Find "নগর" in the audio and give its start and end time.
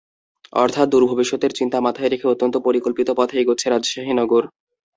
4.13-4.43